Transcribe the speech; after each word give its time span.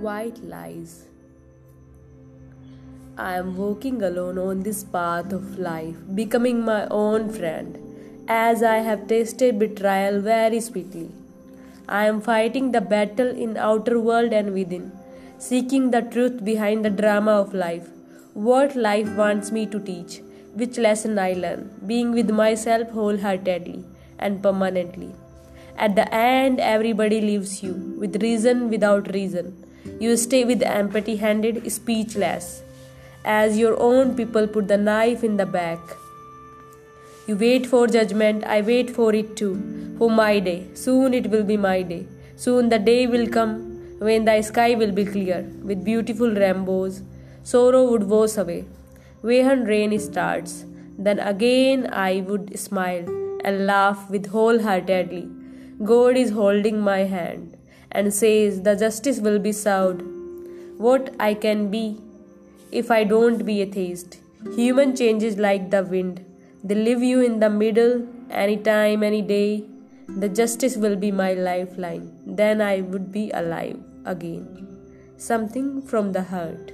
white 0.00 0.42
lies. 0.42 1.04
I 3.18 3.36
am 3.36 3.56
walking 3.56 4.02
alone 4.02 4.38
on 4.38 4.62
this 4.62 4.82
path 4.82 5.32
of 5.32 5.58
life, 5.58 5.96
becoming 6.14 6.64
my 6.64 6.86
own 6.88 7.28
friend, 7.28 7.78
as 8.28 8.62
I 8.62 8.78
have 8.78 9.06
tasted 9.08 9.58
betrayal 9.58 10.20
very 10.20 10.60
sweetly. 10.60 11.10
I 11.86 12.06
am 12.06 12.20
fighting 12.22 12.72
the 12.72 12.80
battle 12.80 13.28
in 13.28 13.56
outer 13.58 14.00
world 14.00 14.32
and 14.32 14.54
within, 14.54 14.92
seeking 15.38 15.90
the 15.90 16.02
truth 16.02 16.44
behind 16.44 16.84
the 16.84 16.90
drama 16.90 17.32
of 17.32 17.52
life, 17.52 17.88
what 18.32 18.76
life 18.76 19.10
wants 19.16 19.50
me 19.50 19.66
to 19.66 19.80
teach, 19.80 20.20
which 20.54 20.78
lesson 20.78 21.18
I 21.18 21.32
learn, 21.34 21.70
being 21.86 22.12
with 22.12 22.30
myself 22.30 22.90
wholeheartedly 22.90 23.84
and 24.18 24.42
permanently. 24.42 25.12
At 25.76 25.96
the 25.96 26.12
end, 26.14 26.60
everybody 26.60 27.20
leaves 27.20 27.62
you, 27.62 27.74
with 27.98 28.22
reason 28.22 28.70
without 28.70 29.12
reason. 29.12 29.66
You 29.98 30.16
stay 30.16 30.44
with 30.44 30.62
empty 30.62 31.16
handed, 31.16 31.70
speechless, 31.70 32.62
as 33.24 33.58
your 33.58 33.78
own 33.80 34.14
people 34.14 34.46
put 34.46 34.68
the 34.68 34.76
knife 34.76 35.24
in 35.24 35.36
the 35.36 35.46
back. 35.46 35.78
You 37.26 37.36
wait 37.36 37.66
for 37.66 37.86
judgment, 37.86 38.44
I 38.44 38.60
wait 38.60 38.90
for 38.90 39.14
it 39.14 39.36
too, 39.36 39.54
for 39.98 40.10
my 40.10 40.38
day. 40.38 40.66
Soon 40.74 41.14
it 41.14 41.30
will 41.30 41.44
be 41.44 41.56
my 41.56 41.82
day. 41.82 42.06
Soon 42.36 42.68
the 42.68 42.78
day 42.78 43.06
will 43.06 43.28
come 43.28 43.98
when 43.98 44.24
the 44.24 44.40
sky 44.42 44.74
will 44.74 44.92
be 44.92 45.04
clear, 45.04 45.42
with 45.62 45.84
beautiful 45.84 46.30
rainbows. 46.30 47.02
Sorrow 47.42 47.90
would 47.90 48.04
wash 48.04 48.36
away. 48.36 48.64
When 49.20 49.64
rain 49.64 49.98
starts, 49.98 50.64
then 50.98 51.18
again 51.18 51.88
I 51.92 52.22
would 52.26 52.58
smile 52.58 53.04
and 53.44 53.66
laugh 53.66 54.10
with 54.10 54.26
wholeheartedly 54.26 55.28
God 55.82 56.16
is 56.16 56.30
holding 56.30 56.80
my 56.80 56.98
hand 57.04 57.56
and 57.92 58.14
says 58.14 58.62
the 58.62 58.76
justice 58.76 59.20
will 59.20 59.38
be 59.38 59.52
served. 59.52 60.02
What 60.78 61.14
I 61.18 61.34
can 61.34 61.70
be 61.70 61.98
if 62.72 62.90
I 62.90 63.04
don't 63.04 63.44
be 63.44 63.60
atheist. 63.60 64.18
Human 64.56 64.96
changes 64.96 65.36
like 65.36 65.70
the 65.70 65.82
wind. 65.82 66.24
They 66.64 66.74
leave 66.74 67.02
you 67.02 67.20
in 67.20 67.40
the 67.40 67.50
middle 67.50 68.06
any 68.30 68.56
time, 68.56 69.02
any 69.02 69.22
day. 69.22 69.64
The 70.08 70.28
justice 70.28 70.76
will 70.76 70.96
be 70.96 71.10
my 71.12 71.34
lifeline. 71.34 72.12
Then 72.26 72.60
I 72.60 72.80
would 72.80 73.12
be 73.12 73.30
alive 73.30 73.78
again. 74.04 74.66
Something 75.16 75.82
from 75.82 76.12
the 76.12 76.22
heart. 76.22 76.72